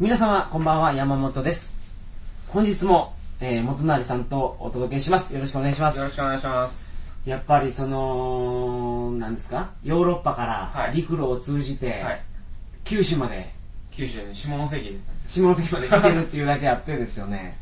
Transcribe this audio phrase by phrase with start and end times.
[0.00, 1.80] 皆様こんばんは山本です。
[2.48, 5.34] 本日も、えー、元成さんとお届けします。
[5.34, 5.98] よろしくお願いします。
[5.98, 7.16] よろしくお願いします。
[7.26, 9.70] やっぱりそのなんですか？
[9.82, 12.20] ヨーロッパから陸路を通じて、はい。
[12.84, 13.50] 九州まで
[13.90, 15.00] 九州の下関ですね。
[15.26, 17.56] 下関まで来てるっていうだけあってですよね。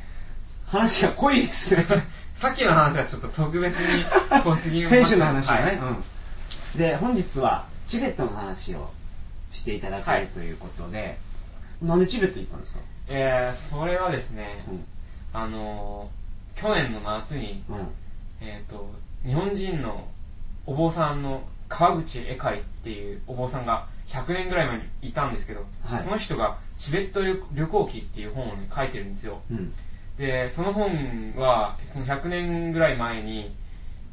[0.67, 1.87] 話が濃いですね。
[2.37, 4.05] さっきの話はちょっと特別に
[4.45, 5.75] 濃すぎました選手の話がね、はい。
[5.77, 5.85] う
[6.77, 8.91] ん、で本日はチベットの話を
[9.53, 10.23] していただけはい。
[10.23, 11.19] るということで、
[11.83, 12.81] なんでチベット行ったんですか？
[13.09, 14.85] えー、それはですね、うん。
[15.33, 17.77] あのー、去年の夏にうん。
[18.41, 18.91] えっ、と
[19.25, 20.07] 日本人の
[20.67, 26.03] お坊さんの川口絵会っていうお坊さんが100年ぐらい前にいたんですけど、はい。
[26.05, 29.41] その人が「チベット旅旅行記」っていう本を、ね、書いてるんですよ。
[29.51, 29.73] うん。
[30.19, 33.55] でその本はその100年ぐらい前に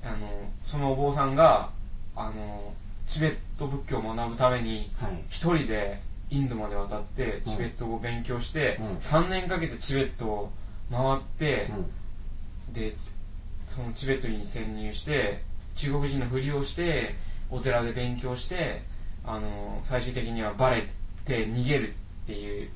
[0.03, 0.27] あの
[0.65, 1.69] そのお坊さんが
[2.15, 2.73] あの
[3.07, 5.23] チベット仏教を学ぶためにはい。
[5.29, 5.99] 一人で
[6.33, 8.97] インドまで渡ってチベット語を勉強して、うん。
[8.97, 10.51] 3年かけてチベットを
[10.91, 11.69] 回って、
[12.73, 12.95] で
[13.69, 15.43] そのチベットに潜入して
[15.75, 17.15] 中国人のふりをして
[17.51, 18.81] お寺で勉強して
[19.25, 20.87] あの最終的にはバレ
[21.25, 21.91] て逃げるっ
[22.25, 22.69] ていう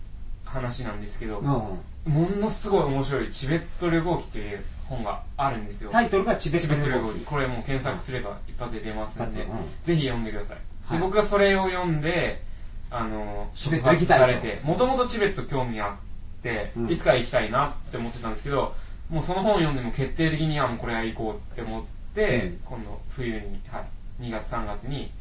[0.46, 2.14] 話なんですけど、うんうん。
[2.14, 5.90] ものすごい面白いチベット旅行記っていう本があるんですよ。
[5.92, 7.26] タイトルがチベチット旅行記。
[7.26, 11.00] これもう検索すれば一発で出ますんで、一発ぜひ読んでください、はい。
[11.00, 12.46] で僕はそれを読んで
[12.90, 14.26] あのチベット行きたいと。
[14.26, 14.62] 触発されて。
[14.64, 16.92] もともとチベット興味あって、うん。
[16.92, 18.74] いつか行きたいなって思ってたんですけど
[19.10, 21.84] もうその本を読んでも決定的にはもうこれは行こうって思っ
[22.16, 22.60] て、うん。
[22.66, 23.86] 今度冬に、は
[24.20, 25.12] い、2月3月に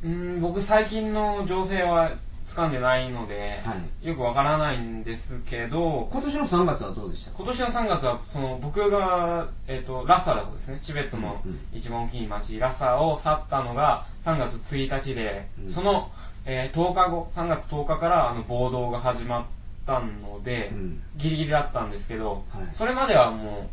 [0.04, 2.12] うん僕最近の情勢は
[2.47, 7.32] 掴んでないので、はよくわからないんですけど今年の3月はどうでした？
[7.32, 10.78] か今年の3月はその僕が、えー、とラッサだとですね。
[10.82, 15.70] チベットのうん一番大きい町ラッサを去ったのが3月1日で、うん。
[15.70, 16.10] その、
[16.47, 19.44] えー10日後3月10日からあの暴動が始まっ
[19.88, 21.03] たので、うん。
[21.16, 22.69] ギリギリだったんですけど、はい。
[22.75, 23.71] それまではも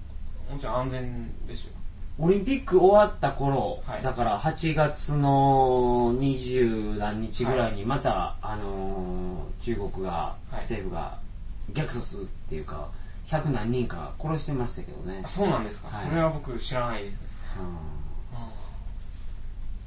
[0.49, 1.73] うもちろん安全ですよ。
[2.17, 4.01] オリンピック終わった頃、はい。
[4.01, 10.55] だから8月の20何日ぐらいにまた、あのー中国が、はい。
[10.61, 11.17] 政府が
[11.73, 12.89] 逆殺っていうか
[13.27, 15.21] 100何人か殺してましたけどね。
[15.25, 16.07] あそうなんですか、はい。
[16.07, 17.25] それは僕知らないです
[17.59, 17.63] う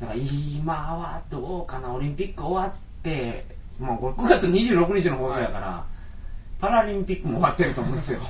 [0.05, 0.07] ん。
[0.07, 1.93] だから今はどうかな。
[1.95, 5.85] オリンピック終わってもうこれ9月26日の放送やから、
[6.61, 8.21] パラリンピックも終わってると思うんですよ。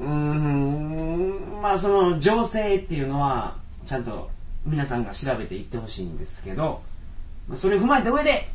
[0.00, 3.56] うーんまあその情勢っていうのは
[3.86, 4.30] ちゃんと
[4.64, 6.82] 皆さんが調べていってほしいんですけど
[7.48, 8.48] まあそれを踏まえた上で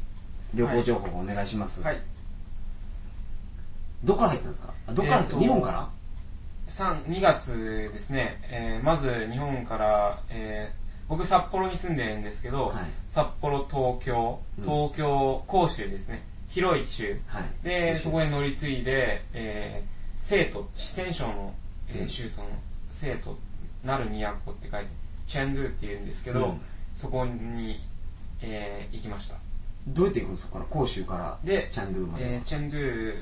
[0.53, 1.99] 旅行情報をお願いします、はい。
[4.03, 4.73] どこから入ったんですか？
[4.87, 5.89] あどこから入った、えーと日本から
[6.67, 12.75] ？3 2月ですね、えーまず日本から、えー僕札幌に住んでるんですけど、はい。
[13.11, 14.63] 札幌東京うん。
[14.63, 17.43] 東京広州ですね広い州はい。
[17.63, 19.87] でそこへ乗り継いで、えー、
[20.21, 21.53] 生徒四川省の、
[21.89, 22.09] えーうん。
[22.09, 22.47] 州都の
[22.91, 23.37] 生徒
[23.83, 24.05] なる
[24.45, 24.87] 都って書いて
[25.27, 26.61] チェンドゥっていうんですけど、うん。
[26.95, 27.79] そこに、
[28.41, 29.35] えー行きました。
[29.87, 32.25] どうやって行くんですか広州からでチャンドゥまで。
[32.25, 33.13] は、えーチェンドゥ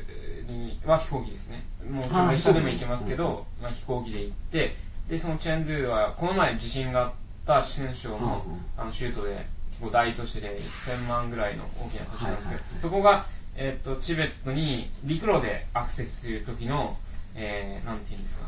[0.50, 1.64] には飛行機ですね。
[1.90, 4.76] もうあー列車でも行けますけ飛ど、まあ、飛行機で行って
[5.08, 7.12] でそのチェンドゥはこの前地震があっ
[7.46, 8.62] た四川省の,、うんうん。
[8.78, 9.46] あの州都で結
[9.81, 16.98] 構大都市で1000万ぐらいの大きな都市なんですけど、そこが、えー、とチベットに陸路でアクセスする時の、
[17.36, 18.48] えー、なんていうんですか。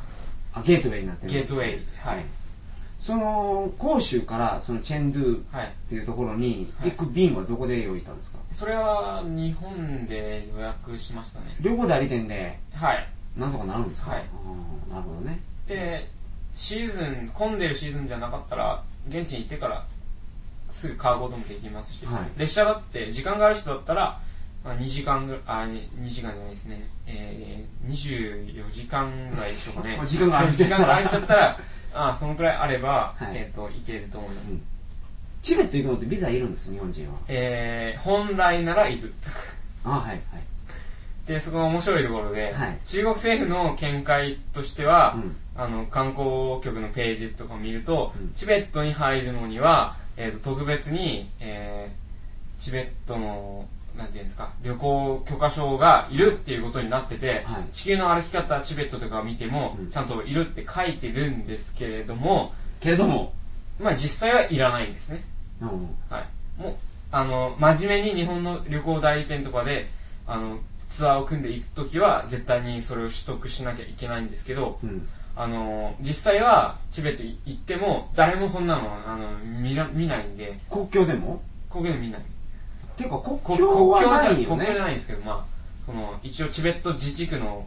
[0.54, 2.26] あゲートウェイになってるゲートウェイはい。
[3.00, 5.74] その広州からそのチェンドゥっはい。
[5.90, 6.92] ていうところにはい。
[6.92, 11.56] 行く便はどこで用意したんですか、それは日本で予約しましたね。
[11.62, 13.08] 旅行代理店ではい。
[13.38, 14.24] なんとかなるんですか、はい。
[14.90, 15.40] なるほどね。
[15.68, 16.10] で
[16.56, 19.86] シーズン混んでるシーズンじゃなかったら現地に行ってから
[20.72, 22.40] すぐ買うこともできますし、はい。
[22.40, 24.20] 列車だって時間がある人だったら、
[24.64, 30.00] まあ、2時間ぐらいあに2時間じゃないですね、えー、24時間ぐらいでしょうかね。
[30.06, 30.52] 時間がある。
[30.52, 31.60] 人時だったら間がある人だったら
[31.94, 33.32] あそのくらいあれば、はい。
[33.34, 34.62] えー、と行けると思います、うん。
[35.42, 37.20] チベット行くのってビザいるんです日本人は？
[37.28, 39.14] えー、本来ならいる
[39.84, 40.22] あはいはい。
[41.28, 42.78] でそこが面白いところで、はい。
[42.86, 45.36] 中国政府の見解としては、うん。
[45.54, 48.34] あの観光局のページとかを見ると、うん。
[48.36, 52.02] チベットに入るのには、えー、と特別に、えー
[52.62, 53.66] チベットの
[53.98, 57.74] なんていうんですか旅行許可証がいるっていうことになってて、はい。
[57.74, 59.90] 地球の歩き方チベットとかを見ても、うん。
[59.90, 63.34] ちゃんといるって書いてるんですけれどもけれども、
[63.80, 65.24] まあ実際はいらないんですね。
[65.62, 65.70] うん、
[66.10, 66.76] はい、もう
[67.12, 69.90] あの真面目に日本の旅行代理店とかで
[70.26, 70.60] あの
[70.90, 80.58] ツアーを組んでいく時は絶対にそれを取得しなきゃいけないんですけどうん、あの実際はチベット行っても誰もそんなのあの見ら見ないんで。
[80.70, 81.42] 国境でも？
[81.70, 82.22] 国境でも見ない。
[82.98, 85.46] ていうか国こ境はないよ国境じゃ国境じゃねないんですけどまあ
[85.86, 87.66] その一応チベット自治区の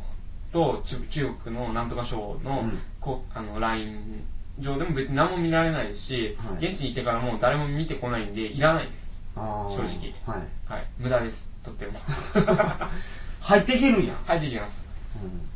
[0.53, 2.79] と中中国のなんとか省の,、うん。
[3.01, 4.25] こあのライン
[4.61, 6.67] 上でも別に何も見られないし、はい。
[6.67, 9.13] 現地に行ってからもう誰も見てこないんでいらないです。
[9.35, 10.15] 正直。
[10.25, 10.73] はい。
[10.73, 10.87] はい。
[10.99, 11.53] 無駄です。
[11.65, 11.93] とっても。
[13.41, 14.85] 入っていけるんや、入っていきます。
[15.23, 15.49] うん、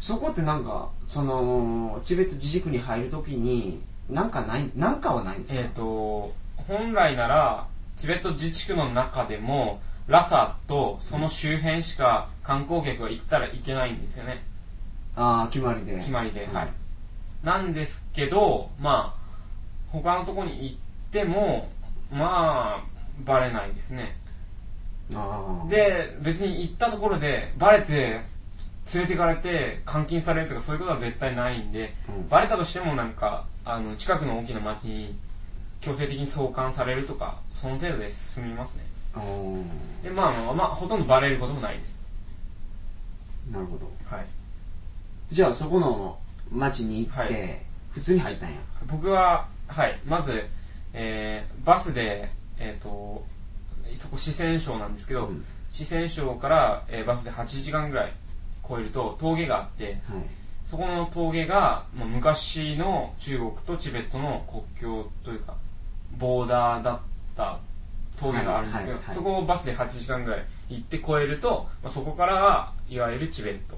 [0.00, 7.66] そこってなんかそのチベット自治区に入るときになんかないなんかはないんですか、えっ、と本来なら
[7.96, 14.42] チベット自治区の中でもラサとその周辺しか観光客が行ったらいけないんですよね。
[15.14, 15.98] ああ決まりで。
[15.98, 16.54] 決まりで、うん。
[16.54, 16.72] はい。
[17.44, 19.20] なんですけどまあ
[19.92, 20.76] 他のとこに行っ
[21.12, 21.70] ても
[22.10, 22.84] まあ
[23.24, 24.16] バレないですね。
[25.68, 28.20] で別に行ったところでバレて
[28.94, 32.28] 連れてかれて監禁されるとかそういうことは絶対ないんでうん。
[32.28, 35.14] バレたとしてもなんかあの近くの大きな町に
[35.80, 38.84] 強制的に送還されるとかその程度で済みますね。
[40.02, 42.04] でまあまあまあほとんどバレることもないです。
[43.50, 43.90] なるほど。
[44.08, 44.26] はい。
[45.32, 46.18] じゃあそこの
[46.52, 47.62] 町に行って、はい。
[47.92, 48.56] 普通に入ったんや。
[48.86, 49.98] 僕ははい。
[50.06, 50.44] まず、
[50.92, 53.24] えーバスでえっ、と
[53.98, 55.44] そこ四川省なんですけど、うん。
[55.72, 58.12] 四川省から、えーバスで8時間ぐらい
[58.70, 59.96] 越えると峠があってはい
[60.70, 65.56] そこの峠が、まあ、昔の中国とチベットの国境というか
[66.16, 66.98] ボーダーだっ
[67.36, 67.58] た
[68.16, 73.76] 峠があるんですけど、はいはいそこをバスで8時間ぐらい行って越えると、まあ、そこからはいわゆるチベット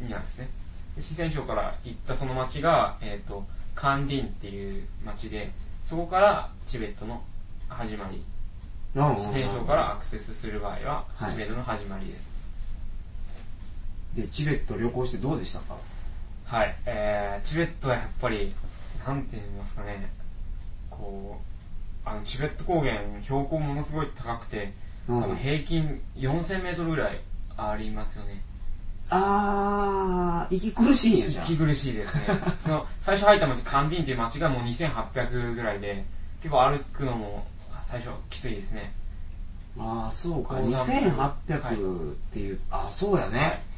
[0.00, 0.48] になるんですね
[0.96, 3.44] で四川省から行ったその町が、えー、と
[3.76, 5.52] カンディンっていう町で
[5.84, 7.22] そこからチベットの
[7.68, 8.24] 始まり
[8.94, 12.28] 四川省からアクセスする場合はチベットの始まりです、
[14.14, 15.76] でチベット旅行してどうでしたか？
[16.44, 18.54] はい、えー、チベットはやっぱり
[19.06, 20.10] なんて言いますかね。
[20.90, 21.40] こ
[22.04, 22.92] うあのチベット高原
[23.22, 24.72] 標高ものすごい高くて
[25.08, 25.20] 多うん。
[25.28, 27.20] 分平均4000メートルぐらい
[27.56, 28.42] ありますよね。
[29.10, 32.22] ああ息苦しいんやじゃ息苦しいですね。
[32.60, 36.04] その最初入った町カンディンっていう町がもう2800ぐらいで
[36.42, 37.46] 結構歩くのも
[37.86, 38.92] 最初きついですね。
[39.78, 40.56] ああーそうか。
[40.56, 40.82] 高山
[41.48, 43.71] 2800っていう、あそうやね、うーん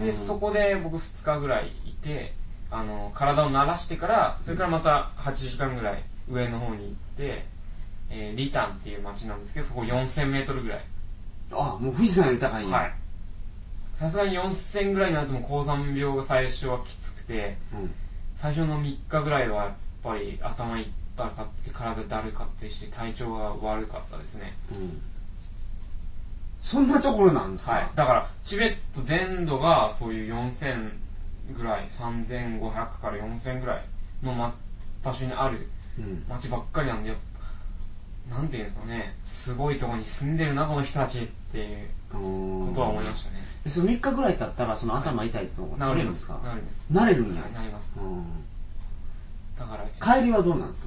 [0.00, 2.32] でそこで僕2日ぐらいいて
[2.70, 7.44] あの体を慣らしてからそれからまた8時間ぐらい上の方に行って、
[8.10, 10.84] えーリタンっていう町なんですけどそこ 4000m ぐらい。
[11.52, 12.94] あもう富士山より高いはい。
[13.94, 17.90] さすがに4000ぐらいになるともう高山病が最初はきつくてうん。
[18.36, 24.54] 最初の3日ぐらいはやっぱり頭痛かって体だるかったりして体調が悪かったですね。
[24.70, 25.02] うん
[26.62, 27.90] そんなところなんですか、はい。
[27.96, 30.90] だからチベット全土がそういう4000
[31.56, 33.84] ぐらい3500から4000ぐらい
[34.22, 34.54] の、ま、
[35.02, 36.24] 場所にあるうん。
[36.28, 37.18] 町ばっかりなんでやっ
[38.30, 43.42] ぱなんていうんですかねすごいところに住んでるなこの人たちっていうことは思いましたね。
[43.64, 46.86] でその3日ぐらい経ったらその頭痛いってのが取れるんですか、なるんです。
[46.92, 47.94] 慣れるんや、なります。
[47.98, 48.24] うん。
[49.58, 50.86] だから帰りはどうなんです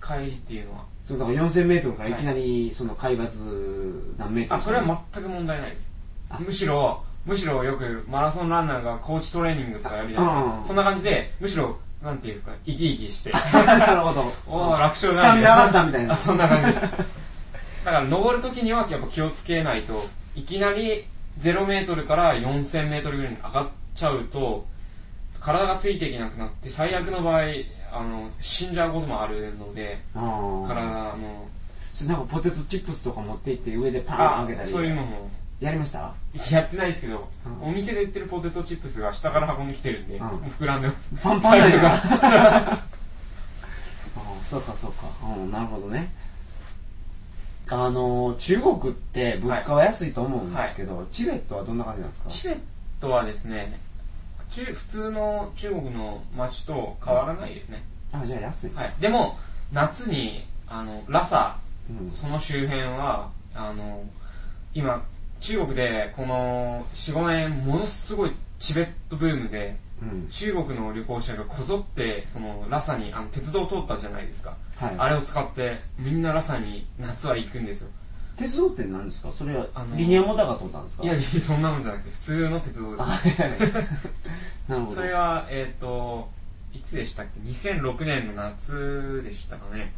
[0.00, 0.16] か？
[0.18, 5.92] 帰りっていうのはそのだから4000メートルからいきなりその海抜何メートルあそれは全く問題ないです。
[6.30, 6.38] あ。
[6.38, 13.30] むしろむしろよくマラソンランナーがコーチトレーニングとかやるじゃないですあかそんな感じでむしろなんていうか生き生きして。
[13.52, 14.32] なるほど。
[14.46, 15.22] おお楽勝スだ。
[15.22, 16.16] タミナ上がったみたいあな。
[16.18, 16.80] そんな感じ。
[16.80, 17.14] で す
[17.84, 21.04] だから登る時にはやっぱ気をつけないといきなり
[21.40, 24.66] 0メートルから4000メートルぐらいに上がっちゃうと
[25.40, 27.42] 体がついていけなくなって最悪の場合
[27.94, 30.18] あの死んじゃうこともあるのであ
[30.68, 30.80] 体
[31.12, 31.46] あの。
[31.92, 34.70] それなんかポテトチップスとか持って行って上でパンあ開けたり。
[34.70, 35.30] そういうのも。
[35.60, 36.12] やりました？
[36.50, 37.28] やってないですけど、
[37.62, 37.68] うん。
[37.68, 40.26] お店で売ってるポテトチップスが下から運んできてるんで、うん。
[40.26, 41.10] 膨らんでます。
[41.22, 41.92] パンパンなんや最初が。
[42.72, 42.82] あ
[44.16, 45.06] あそうかそうか。
[45.36, 46.12] うんなるほどね。
[47.70, 52.28] あの中国って物価は安いと思うんですけど、チベットはどんな感じなんですか？
[52.30, 52.58] チベッ
[53.00, 53.78] トはですね
[54.50, 57.82] 中普通の中国の街と変わらないですね、
[58.12, 59.38] あじゃあ安い、はい、でも
[59.72, 61.56] 夏にあのラサ
[61.90, 62.10] うん。
[62.12, 64.04] その周辺はあの
[64.74, 65.04] 今
[65.40, 70.28] 中国でこの45年ものすごいチベットブームでうん。
[70.28, 74.94] 中国の旅行者がこぞってそのラサにあの鉄道を通ったじゃないですか、はい。
[74.98, 77.88] あれを使ってみんなラサに夏は行くんですよ
[78.36, 79.30] 鉄道って何ですか？
[79.32, 81.04] それはあのリニアモーターが通ったんですか？
[81.04, 83.02] いやそんなもんじゃなくて普通の鉄道です。
[83.02, 83.66] あいやいや
[84.68, 84.92] なるほど。
[84.92, 86.28] それはえっ、と
[86.72, 89.92] いつでしたっけ？2006年の夏でしたかね。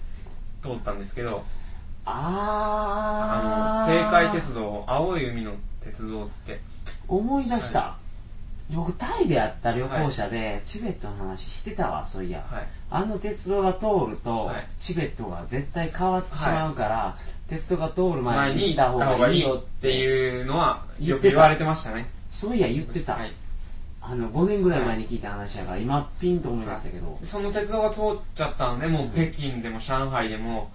[0.62, 1.44] 通ったんですけど。
[2.08, 5.52] ああーの青海鉄道青い海の
[5.82, 6.60] 鉄道って。
[7.08, 7.96] 思い出した、
[8.70, 12.44] 僕タイであった旅行者で、チベットの話してたわそういや。
[12.50, 12.66] はい。
[12.90, 14.66] あの鉄道が通ると、はい。
[14.80, 17.16] チベットが絶対変わってしまうから、
[17.48, 22.08] 鉄道が通る前前に行っったた方がいいよっってていうのはよく言われてましたね。
[22.30, 23.32] そういや言ってた、はい
[24.08, 28.02] あの5年ぐらい前に聞いた話やから、今ピンと思いましたけど、その鉄道が通っ
[28.36, 30.70] ちゃったのでもう北京でも上海でも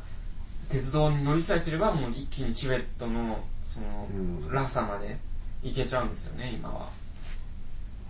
[0.70, 3.40] 鉄道に乗りさえすればもう一気にチベットの
[3.74, 4.52] その、うん。
[4.52, 5.18] ラサまで
[5.64, 6.90] 行けちゃうんですよね今は。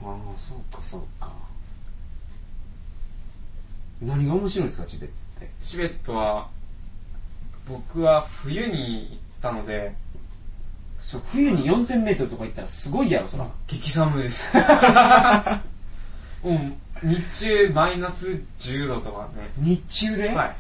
[0.04, 1.32] ああそうかそうか。
[4.02, 5.52] 何が面白いんですかチベットって。
[5.64, 6.50] チベットは
[7.68, 9.94] 僕は冬に行ったので
[11.02, 14.56] そう冬に 4000m とか行ったらすごいやろそら、激寒です。
[14.56, 14.62] も
[17.04, 19.50] う日中マイナス10度とかね。
[19.58, 20.56] 日中で、はい。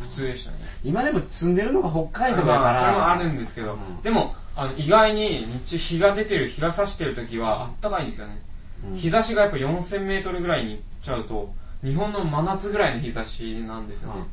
[0.00, 0.56] 普通でしたね。
[0.84, 4.02] 今でも住んでるのが北海道だから、まあそれもあるんですけど、うん。
[4.02, 8.42] でもあの意外に日中日が出てる日が差してる時はあったかいんですよね、
[8.90, 8.96] うん。
[8.96, 14.24] 日差しがやっぱ 4000m ぐらいに行っちゃうと日本の真夏ぐらいの日差しなんですよね、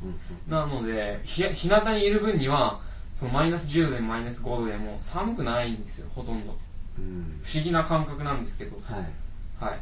[0.47, 2.79] なので日日向にいる分には
[3.15, 6.55] そのマイナス10度でもマイナス5度でも寒くないんですよほとんど。
[6.97, 7.03] うん。
[7.03, 8.77] うん不思議な感覚なんですけど。
[8.83, 9.65] はい。
[9.65, 9.79] はい。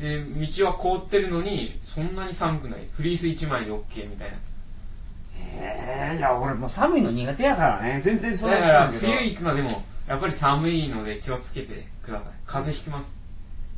[0.00, 2.88] で道は凍ってるのにそんなに寒くない。
[2.92, 4.36] フリース1枚で OK みたいな。
[5.38, 8.00] へえいや俺もう寒いの苦手やからね。
[8.02, 9.12] 全然そうだからですけど。
[9.12, 9.70] 冬行くのはでも
[10.08, 12.28] やっぱり寒いので気をつけてください。
[12.46, 13.15] 風邪ひきます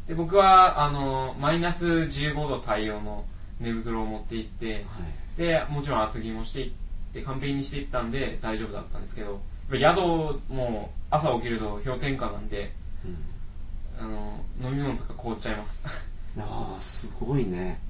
[0.08, 3.24] で僕はあのマイナス15度対応の
[3.60, 4.84] 寝袋を持って行ってはい。
[5.38, 6.70] でもちろん厚着もしていっ
[7.12, 10.00] て完璧にしていったんで大丈夫だったんですけど宿
[10.48, 12.72] も朝起きると氷点下なんで
[13.04, 13.16] うん。
[14.00, 15.84] あの飲み物とか凍っちゃいます。
[16.38, 17.80] ああすごいね。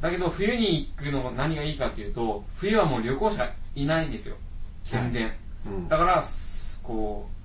[0.00, 4.36] だけど冬に行くの何がいいかというと冬はもう旅行者いないんですよ。
[4.84, 5.32] 全然、
[5.66, 5.88] うん。
[5.88, 7.43] だからすこう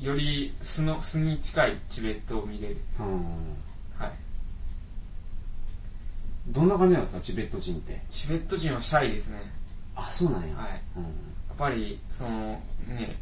[0.00, 2.76] より素の素に近いチベットを見れる。
[3.00, 3.06] うん。
[3.98, 4.12] はい。
[6.48, 8.00] どんな感じなんですかチベット人って？
[8.10, 9.38] チベット人はシャイですね。
[9.96, 10.82] あそうなんや、はい。
[10.96, 11.02] うん。
[11.02, 13.16] やっぱりそのね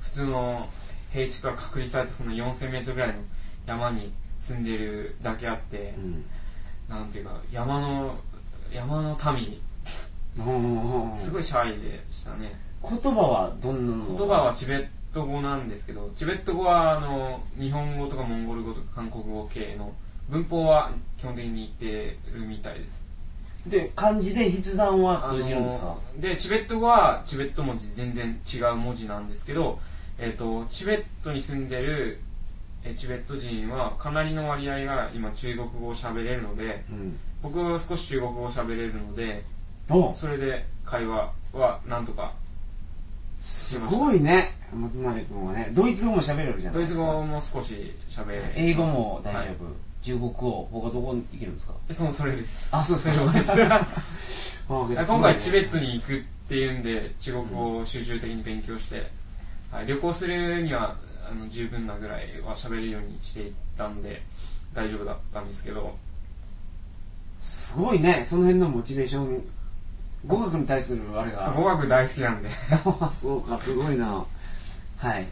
[0.00, 0.68] 普通の
[1.12, 3.14] 平地から隔離されたその 4000m ぐらいの
[3.66, 6.24] 山に住んでるだけあってうん。
[6.88, 8.16] なんていうか山の
[8.72, 9.60] 山の民。
[10.38, 11.16] うん。
[11.18, 12.58] すごいシャイでしたね。
[12.82, 14.16] 言葉はどんなの？
[14.16, 19.92] 言葉はチベット語なんですけどチベット語はあの日本語とかモンゴル語とか韓国語系の
[20.28, 23.02] 文法は基本的に似てるみたいです。
[23.66, 25.96] で漢字で筆談は通じるんですか？
[26.18, 29.78] でチベット語はチベット文字全然違う文字なんですけど、
[30.18, 32.20] えっとチベットに住んでる
[32.84, 37.18] えチベット人はかなりの割合が今中国語を喋れるのでうん。
[37.42, 39.44] 僕は少し中国語を喋れるので
[39.88, 42.32] おそれで会話はなんとか
[43.40, 44.54] すごいね。
[44.74, 49.74] 松成君はねドイツ語も喋れるじゃないドイツですか語も少し喋れ英語も大丈夫、はい。
[50.02, 51.74] 中国語他どこに行けるんですか？
[51.88, 52.68] えそうそれです。
[52.72, 53.52] あそうそうです。
[54.68, 59.10] 今今回チベットに行くっていうんで中国語を集中的に勉強して、
[59.70, 60.96] はい、旅行するには
[61.30, 64.22] あの十分なぐらいは喋れるようにしていったんで
[64.74, 65.96] 大丈夫だったんですけど。
[67.40, 68.22] すごいね。
[68.24, 69.42] その辺のモチベーション
[70.26, 71.52] 語学に対するあれが。
[71.56, 72.50] 語学大好きなんで。
[73.00, 74.24] あそうかすごいな。
[74.98, 75.26] はい。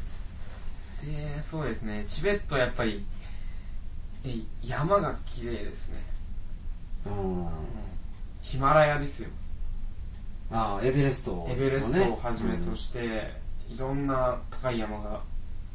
[1.05, 2.05] でそうですね。
[2.07, 3.05] チベットはやっぱり
[4.25, 6.03] え山が綺麗ですね、
[7.07, 7.49] うんうん。
[8.41, 9.29] ヒマラヤですよ。
[10.51, 13.33] あエベレストエベレストをはじめとして、
[13.69, 15.21] いろんな高い山が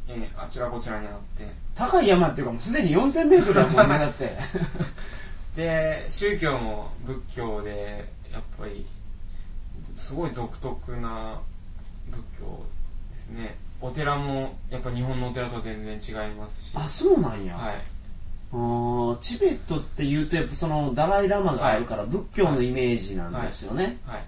[0.07, 1.47] えーあちらこちらにあって。
[1.75, 4.37] 高い山っていうかもうすでに4000メートルだもんねだって。
[5.55, 8.85] で宗教も仏教でやっぱり
[9.99, 11.39] すごい独特な
[12.09, 12.65] 仏教
[13.13, 13.55] ですね。
[13.81, 16.71] お寺もやっぱ日本のお寺とは全然違いますし。
[16.73, 17.75] あそうなんや、はい。
[18.51, 24.23] あーチベットっていうとやっぱそのダライ・ラマがあるから仏教のイメージなんですよね、はい。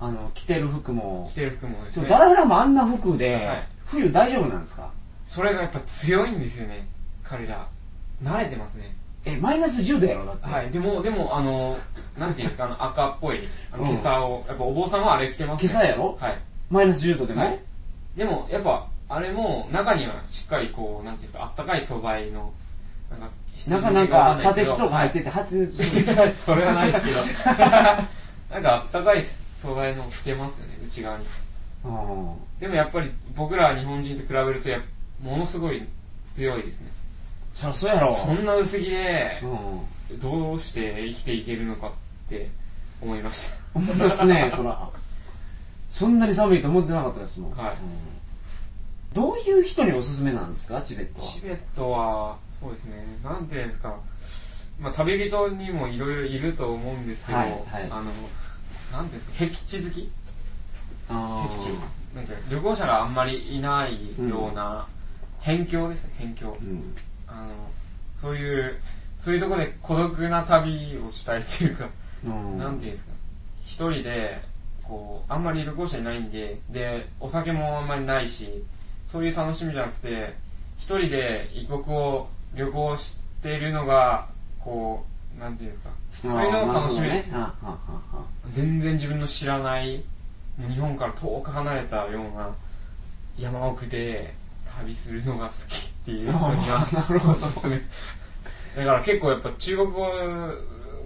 [0.00, 1.28] あの着てる服も。
[1.32, 2.08] 着てる服もですね。
[2.08, 3.68] ダライ・ラマあんな服で、はい。
[3.86, 4.90] 冬大丈夫なんですか？
[5.28, 6.86] それがやっぱ強いんですよね
[7.24, 7.68] 彼ら。
[8.22, 11.76] 慣れてますねえマイナス10度やろだって、はいでもでもあの
[12.18, 13.40] なんていうんですかあの赤っぽい
[13.72, 13.88] あのうん。
[13.90, 15.70] 今朝をやっぱお坊さんはあれ着てますね。
[15.70, 16.16] 今朝やろ？
[16.20, 16.38] はい。
[16.70, 17.58] マイナス10度でも、はい。
[18.16, 22.52] でもやっぱあれも中にはしっかりこうなんていうんですかあったかい素材の
[23.10, 23.30] なんか
[23.68, 25.08] 中なんか砂鉄とか入はい。
[25.08, 27.18] ってて発 熱するそれはないですけど。
[28.50, 31.24] なんかあったかい素材の着てますよね内側に。
[31.84, 34.82] うんでもやっぱり僕ら日本人と比べるとやっ
[35.22, 35.82] ものすごい
[36.34, 36.89] 強いですね
[37.60, 38.14] そりゃそうやろ。
[38.14, 40.20] そんな薄着でうん。
[40.20, 41.90] どうして生きていけるのかっ
[42.28, 42.48] て
[43.00, 44.88] 思いまし思いますね そら。
[45.90, 47.70] そんなに寒いと思ってなかったですもん、はい。
[47.70, 47.76] うん。
[49.12, 51.26] どういう人におすすめなんですかチベットは？
[51.26, 53.04] たチベットはそうですね。
[53.22, 53.94] なんていうんですか。
[54.80, 57.60] まあ旅人にもいろいろいると思うんですけど、はいはい。
[57.90, 58.04] あの
[58.92, 60.10] なんていうんですか僻地好き？
[61.10, 61.68] あ僻地。
[62.16, 63.92] なんか旅行者があんまりいない
[64.28, 64.86] ような
[65.40, 66.56] 辺境ですね辺境。
[66.60, 66.94] ーうん
[67.30, 67.52] あの
[68.20, 68.80] そういう
[69.18, 71.88] そういうところで孤独な旅をしたいっていうか、
[72.24, 72.58] うん。
[72.58, 73.12] なんていうんですか。
[73.64, 74.42] 一人で
[74.82, 78.64] こうあんまり旅行者いないんででお酒もあんまりないし
[79.06, 80.34] そういう楽しみじゃなくて
[80.78, 84.26] 一人で異国を旅行しているのが
[84.58, 85.06] こ
[85.36, 85.90] うなんていうんですか。
[86.12, 87.24] そういうのを楽しめるね。
[88.50, 90.02] 全然自分の知らない
[90.58, 92.50] 日本から遠く離れたような
[93.38, 94.34] 山奥で
[94.76, 97.32] 旅するのが好きっていう人にはあなるほど。
[97.32, 97.80] おすすめ
[98.76, 100.08] だから結構やっぱ中国語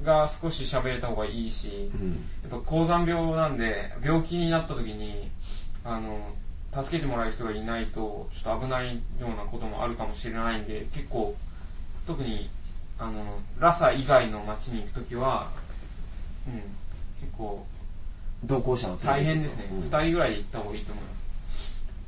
[0.03, 2.11] が少し喋れた方がいいしうん。
[2.43, 5.31] やっぱ高山病なんで病気になった時に
[5.85, 6.35] あの
[6.73, 11.37] 助けてもらえる人がいないとちょっと危ないようなこともあるかもしれないんで結構
[12.07, 12.51] 特に
[12.99, 13.23] あの
[13.61, 15.49] ラサ以外の町に行く時は
[16.47, 16.55] うん
[17.21, 17.65] 結構
[18.45, 19.81] 同行者を大変ですね、うん。
[19.81, 21.31] 2人ぐらいで行った方がいいと思います。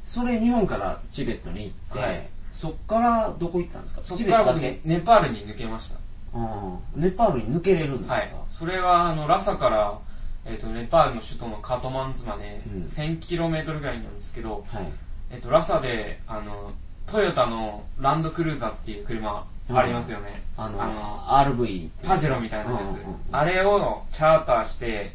[0.05, 4.01] それ日本からチベットに行って、はいそっからどこ行ったんですか？
[4.03, 5.97] そこから僕ネパールに抜けました。
[6.35, 9.99] うんネパールに抜けれるんですか、はいそれはあのラサから、
[10.47, 12.83] えー、とネパールの首都のカトマンズまでうん。
[12.85, 14.87] 1000km ぐらいなんですけど、はい。
[15.31, 16.73] えっと、ラサであの
[17.05, 23.01] トヨタのランドクルーザーっていう車ありますよね、あのあの RV パジェロみたいなやつ、うんうんうん。
[23.33, 25.13] あれをチャーターして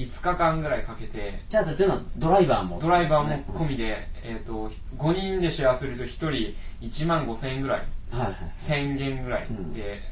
[0.00, 1.42] 5日間ぐらいかけて。
[1.48, 2.78] じゃあというのはドライバーも。
[2.80, 7.82] ドライバーも込み、みで、えー、と5人でシェアすると1人1万5000円ぐらい。
[8.10, 8.34] はいはい。
[8.58, 10.02] 1000元ぐらいで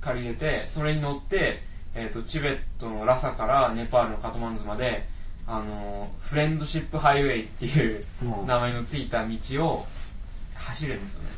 [0.00, 1.62] 借りれて、それに乗って、
[1.94, 5.08] えー、とチベットのラサからネパールのカトマンズまで
[5.46, 8.46] あのフレンドシップハイウェイっていううん。
[8.46, 9.86] 名前のついた道を
[10.54, 11.28] 走るんですよね。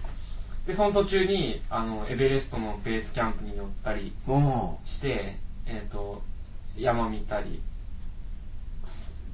[0.66, 6.22] でその途中にあのエベレストのベースキャンプに乗ったりおして、えー、と
[6.76, 7.62] 山見たり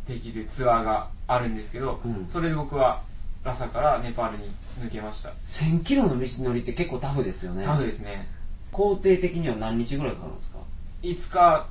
[0.07, 2.27] できるツアーがあるんですけど、うん。
[2.29, 3.03] それで僕は
[3.45, 4.45] ラサからネパールに
[4.81, 5.31] 抜けました。
[5.47, 7.65] 1000キロの道のりって結構タフですよね。
[7.65, 8.29] タフですね。
[8.73, 10.59] 工程的には何日ぐらいかかるんですか
[11.03, 11.67] ？5日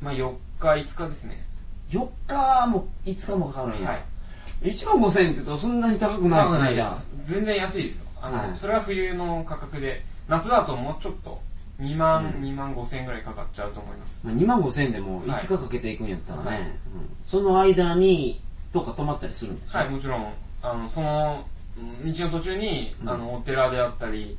[0.00, 1.46] まあ4日5日ですね。
[1.90, 4.02] 4日も5日もかかるんや、はい。
[4.62, 6.98] 1万5000円って言うとそんなに高くないですねじゃあ。
[7.24, 8.06] 全然安いですよ。
[8.20, 8.56] あの、はい。
[8.56, 11.40] それは冬の価格で夏だともうちょっと
[11.80, 12.42] 2万、うん。
[12.42, 14.20] 2万5千円ぐらいかかっちゃうと思います。
[14.24, 16.60] まあ2万5000円でもはい5日かけていくんやったらね、はい。
[16.60, 16.68] うん。
[17.26, 18.40] その間に
[18.72, 19.78] どっか泊まったりするんでしょ？
[19.78, 20.32] はいもちろん。
[20.62, 21.44] あのその
[21.78, 23.08] うん道の途中に、うん。
[23.08, 24.36] あのお寺であったり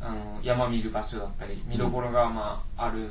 [0.00, 3.08] あの山見る場所だったり見どころが、まあ、ある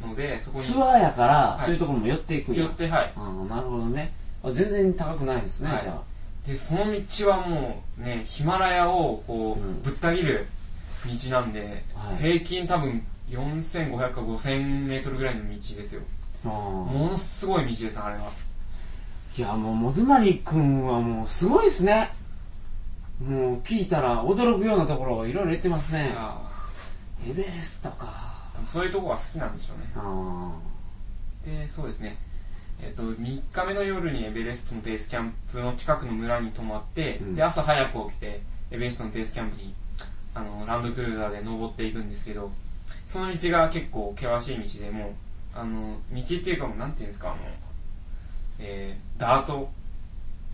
[0.00, 0.64] のでそこに。
[0.64, 1.64] ツアーやから、い。
[1.64, 2.62] そういうところも寄っていくんや。
[2.62, 3.12] 寄ってはい。
[3.14, 4.12] ああなるほどね。
[4.42, 5.82] あ全然高くないですね、はい。
[5.82, 6.02] じゃあ。
[6.48, 9.82] でその道はもうねヒマラヤをこう、うん。
[9.82, 10.46] ぶった切る
[11.08, 12.16] 道なんで、はい。
[12.16, 16.02] 平均多分4500か5000メートルぐらいの道ですよ。
[16.44, 18.30] ものすごい道ですあれは。
[19.36, 22.10] いやもうモドナリ君はもうすごいですね。
[23.24, 26.14] もう聞いたら驚くようなところをいろいろ言ってますね。
[27.26, 28.32] エベレストか。
[28.66, 29.92] そういうとこが好きなんでしょうね。
[29.96, 30.52] あ
[31.44, 32.18] でそうですね。
[32.82, 37.34] えっと3日目の夜にエベレストのベースキャンプの近くの村に泊まって、うん。
[37.34, 39.72] で朝早く起きてエベレストのベースキャンプに
[40.34, 42.50] あのランドクルーザーで登っていくんですけど
[43.06, 45.10] その道が結構険しい道でもう
[45.54, 47.36] あの道っていうかもうなんていうんですかあの、
[48.58, 49.68] えーダート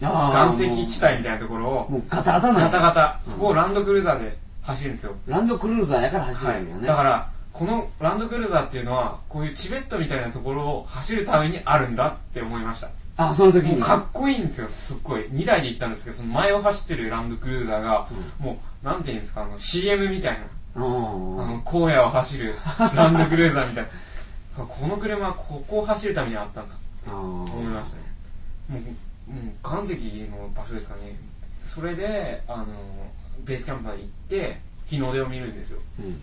[0.00, 3.20] 岩石地帯みたいなところをもうガタガタなガタガタ。
[3.26, 3.32] うん。
[3.32, 6.62] そこをランドクルーザーで走るんですよ、ランドクルーザーやから走るはい。
[6.62, 13.82] んよね、だからこのランドクルーザーっていうのはこういうチベットみたいなところを走るためにあるんだって思いましたあその時に。
[13.82, 15.22] かっこいいんですよすっごい。
[15.24, 20.46] 2台で行ったんですけどその前を走ってるランドクルーザーが、もうなんていうんですかあの CM みたいな。
[20.76, 22.54] うんあの荒野を走る
[22.94, 23.84] ランドクルーザーみたい
[24.56, 24.64] な。
[24.64, 26.74] この車はここを走るためにあったんだ
[27.08, 27.14] あー。
[27.14, 28.02] 思いましたね。
[28.68, 29.94] もうもう岩石
[30.30, 31.16] の場所ですかね。
[31.66, 32.66] それであの
[33.40, 35.80] ベースキャンプまで行って日の出を見るんですよ。
[35.98, 36.18] うん。
[36.18, 36.22] で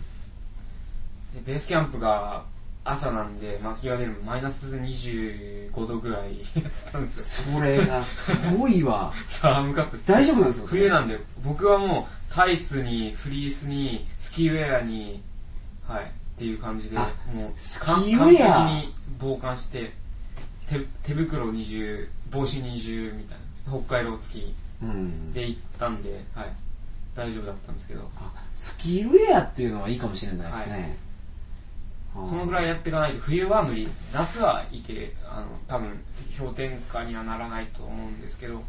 [1.44, 2.44] ベースキャンプが
[2.88, 6.38] 朝なんで、まあ、日が出るのマイナス25度ぐらい。
[6.54, 7.58] だったんですよ。
[7.58, 9.12] それがすごいわ。
[9.26, 10.08] 寒かったです。
[10.08, 10.68] 大丈夫なんですか？
[10.68, 15.22] 冬なんで僕はもうタイツにフリースにスキーウェアに
[15.86, 16.06] はいっ
[16.38, 18.54] ていう感じであもうスかキーウェア？
[18.54, 19.92] 完璧に防寒して
[20.68, 23.38] 手手袋二重帽子二重みたい
[23.72, 25.32] な北海道付きうん。
[25.32, 26.46] で行ったんで、はい、
[27.16, 28.08] 大丈夫だったんですけど。
[28.18, 31.05] あスキーウェアっていうのはいいかもしれないですね、あー
[32.28, 33.86] そのぐらいやっていかないと冬は無理。
[33.86, 35.90] です夏はいけあの多分
[36.38, 38.54] 氷点下にはならないと思うんですけど。
[38.54, 38.62] うん。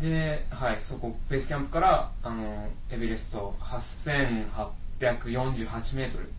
[0.00, 6.30] で、はい、そこベースキャンプからあのエベレスト8848メートル。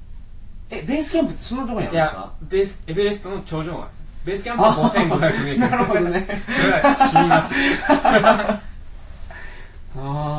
[0.69, 2.31] えベースキャンプってそんなところにあるんですか？
[2.41, 3.87] ベースエベレストの頂上が
[4.25, 5.59] ベースキャンプは5500メートル。
[5.59, 6.27] なるほどね。
[6.49, 7.53] それは死にます。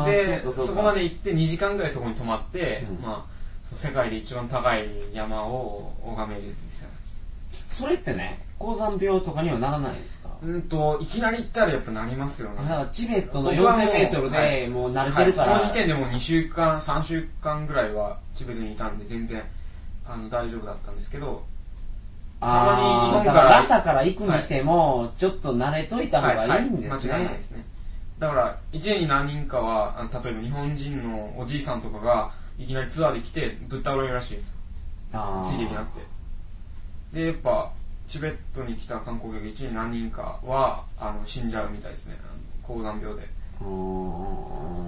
[0.06, 3.02] でそこまで行って2時間ぐらいそこに泊まって、うん。
[3.02, 3.35] まあ
[3.74, 6.88] 世界で一番高い山を拝めるんですよ。
[7.70, 10.30] それってね高山病とかにはならないですか？
[10.42, 12.56] うんといきなり行ったらやっぱなりますよね。
[12.56, 14.60] だからチベットの僕はもう 4000m はい。
[14.60, 19.42] でもう慣れてるから、はい、その時点でもう2週間3週間ぐらいはチベットにいたんで全然
[20.06, 21.44] あの大丈夫だったんですけど
[22.40, 27.64] たまに日本からだから朝から行くにしても、ちょっと慣れといた方がいいんですね、はいはい、間違いないですね。
[28.18, 34.52] だから1年に何人かはあの例えば日本人のおじいさんとかがいきなりツアーで来てぶっ倒れるらしいです
[35.44, 36.06] ついていけなくて。
[37.12, 37.70] でやっぱ
[38.08, 42.16] チベットに来た観光客1年何人かはあの死んじゃうみたいですね。
[42.62, 43.28] 高山病で。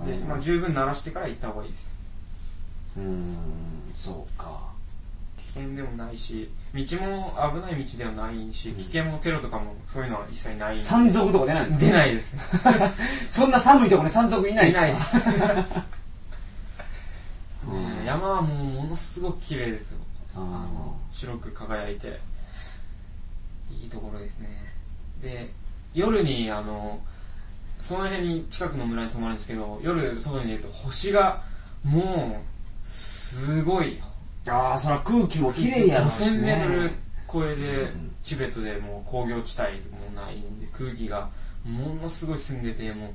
[0.07, 1.93] で、まあ、十分慣らしてから行った方がいいです。
[2.97, 3.37] うーん
[3.95, 4.69] そうか。
[5.55, 11.87] 危険でもないし道も危ない道ではないし危険もテロとかもそういうのは一切ない山賊とか出ないんですか？
[11.87, 12.37] 出ないです。
[13.41, 14.87] そんな寒いところに山賊いないですか？
[14.87, 15.75] いないです
[18.09, 19.99] 山はもうものすごく綺麗ですよ。
[20.35, 22.21] あの白く輝いて。
[23.71, 24.49] いいところですね。
[25.23, 25.51] で
[25.95, 26.99] 夜にあの
[27.81, 31.43] その辺に近くの村に泊まるんですけど夜外に出ると星が
[31.85, 34.01] もうすごい。
[34.49, 36.91] ああそら空気も綺麗やろし5000メートルね
[37.31, 41.31] 超えで、うんチベットでもう工業地帯もないんで空気が
[41.65, 43.11] ものすごい澄んでてもう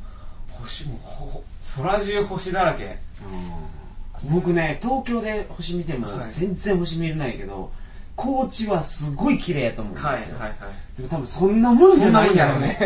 [0.50, 1.44] 星もほほ
[1.76, 2.84] 空中星だらけ。
[2.86, 3.83] うん
[4.30, 6.32] 僕ね東京で星見てもはい。
[6.32, 7.72] 全然星見えないけど
[8.16, 10.58] 高知はすごい綺麗やと思うんですよ、はいはいはい。
[10.98, 12.78] でも多分そんなもんじゃないんだろうね。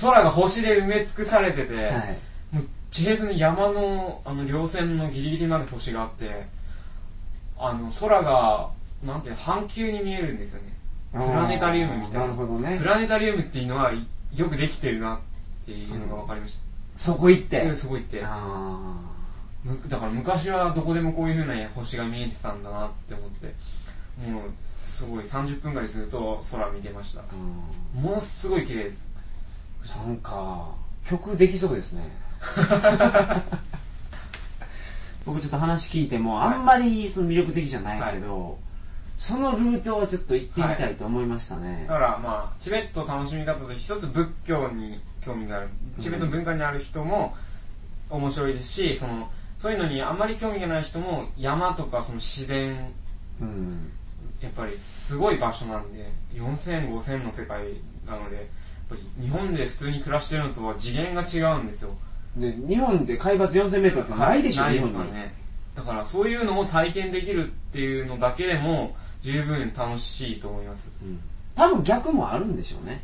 [0.00, 2.18] 空が星で埋め尽くされてて、はい。
[2.90, 6.46] 地平線の山のあの稜線のギリギリまで星があって
[7.58, 8.70] あの空が
[9.04, 10.76] なんていうの半球に見えるんですよね。
[11.12, 12.20] プラネタリウムみたいな。
[12.20, 12.78] なるほどね。
[12.78, 13.92] プラネタリウムっていうのは
[14.34, 15.18] よくできてるなっ
[15.64, 16.60] ていうのが分かりまし
[16.96, 17.74] そこ行って。
[17.74, 18.22] そこ行って。
[18.22, 19.15] あむ
[19.88, 23.54] だから昔はどこでもこういうふうな星が見えてたんだなって思って
[24.30, 24.50] もう
[24.84, 27.22] すごい30分ぐらいすると空見てました。
[27.94, 29.08] ものすごい綺麗です。
[30.04, 30.68] なんか
[31.08, 32.02] 曲できそうですね。
[35.26, 36.54] 僕ちょっと話聞いてもはい。
[36.54, 38.58] あんまりその魅力的じゃないけど、
[39.18, 41.86] そのルートはちょっと行ってみたいと思いましたね。
[41.88, 45.68] だ、からまあチベット楽しみ方と一つ仏教に興味がある。
[46.00, 47.34] チベットの文化にある人も
[48.08, 52.92] 面白いですしそのそういうのにあんまり興味がない人も山とかその自然
[53.40, 53.92] うん。
[54.40, 57.64] やっぱりすごい場所なんで4000、5000の世界
[58.06, 58.44] なのでやっ
[58.90, 61.90] ぱり日本で普通に暮らしてるのとは次元が違うんですよ。
[62.36, 65.34] で日本で海抜 4000m ってないでしょ、ない日本ね。
[65.74, 70.90] だからそういうのを体験できるっていうのだけでも十分楽しいと思います。
[71.02, 71.20] うん。
[71.54, 73.02] 多分逆もあるんでしょうね。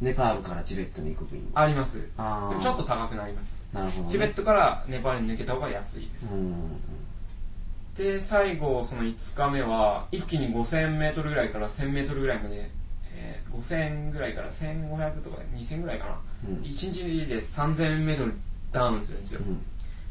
[0.00, 2.00] ネパールからチベットに行く便あります。
[2.00, 6.54] ちょっと高くなりますなるほど、ね、チベットからネパールに抜けた方が安いです、うん。
[7.96, 12.70] で最後その5日目は一気に 5000m ぐらいから 1000m ぐらいまで、
[13.14, 16.62] えー5000ぐらいから1500とか2000ぐらいかな、うん。
[16.62, 18.32] 1日で 3000m
[18.72, 19.60] ダウンするんですよ、うん。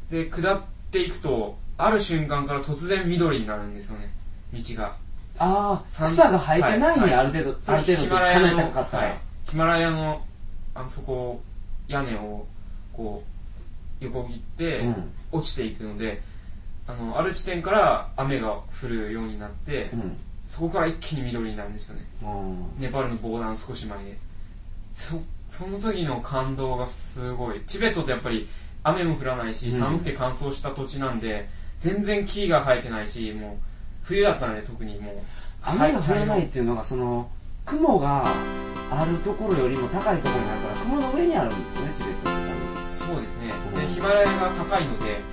[0.10, 4.12] で下っていくとある瞬間から突然緑になるんですよね。
[4.54, 4.96] 道が。
[5.40, 9.18] ああ三草が生えてないんや、はいある程度、ある程度かなり高かったら、はい。
[9.46, 10.22] ヒマラヤの
[10.74, 11.42] あのそこ
[11.88, 12.48] 屋根を
[12.92, 13.37] こう
[14.00, 15.12] 横切ってうん。
[15.32, 16.22] 落ちていくので、
[16.88, 20.18] あのある地点から雨が降るようになって、うん。
[20.48, 22.06] そこから一気に緑になるんですよね。
[22.24, 24.18] うんネパールの防弾少し前で
[24.94, 27.62] そその時の感動がすごい。
[27.68, 28.48] チベットってやっぱり
[28.84, 29.80] 雨も降らないしうん。
[29.80, 33.58] 寒くて乾燥した土地なんで全然木が生えてないしもう
[34.04, 35.16] 冬だったんで特にもう。
[35.64, 37.30] 雨が降らないっていうのがその
[37.66, 38.24] 雲が
[38.90, 42.47] あるところよりも高いところにあるから雲の上にあるんですねチベットって
[43.08, 43.56] そうですね。
[43.56, 45.24] うんでヒマラヤが高いので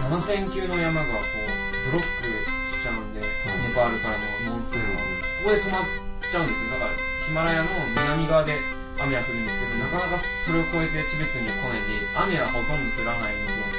[0.00, 2.24] 7000級の山がこうブロック
[2.72, 3.68] しちゃうんで、うん。
[3.68, 4.96] ネパールからのモンスーンの
[5.44, 5.84] そこで止まっ
[6.24, 6.72] ちゃうんですよ。
[6.72, 6.96] だから
[7.28, 8.56] ヒマラヤの南側で
[8.96, 13.78] 雨が降るんですけどなかなかそれを越えてチベットには来ないんで雨はほとんど降らないので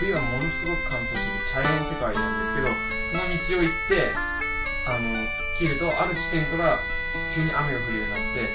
[0.00, 2.72] 冬はものすごく乾燥してて茶色の世界なんですけど
[3.12, 4.10] その道を行って
[4.88, 6.80] あの突っ切るとある地点から
[7.32, 8.48] 急に雨が降るようになって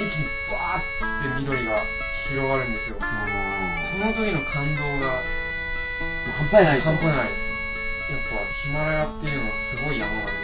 [0.00, 1.84] 一気にバーって緑が
[2.28, 2.96] 広がるんですよ。
[3.00, 6.84] あその時の感動がー半端ないと。
[6.84, 7.52] 半端ないです。
[8.12, 10.34] やっぱヒマラヤっていうのはすごい山なんだっ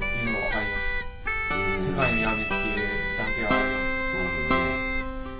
[0.00, 1.88] ていうのかります。
[1.88, 2.78] 世界の闇っていう
[3.18, 3.62] だけはあ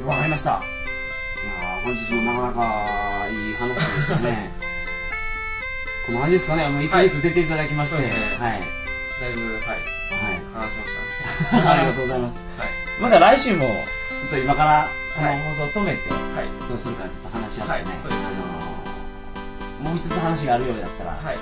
[0.00, 0.06] る。
[0.06, 0.50] わかりました。
[0.50, 4.50] いやー本日もなかなかいい話でしたね。
[6.06, 8.36] この感じですかね、もう1ヶ月出ていただきまして、そうですね。
[8.38, 8.60] はい。
[9.20, 9.60] だいぶはい。
[9.60, 9.78] はい。
[10.52, 11.62] 話しましたね。
[11.70, 12.46] ありがとうございます。
[12.58, 12.68] はい。
[13.00, 15.40] また来週も、ちょっと今からはい。
[15.42, 16.68] 放送を止めて、はい。
[16.68, 18.82] どうするかちょっと話し合ってね、はいあのー
[19.82, 21.38] もう一つ話があるようだったら、はい。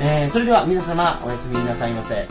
[0.00, 2.28] えーそれでは皆様おやすみなさいませ。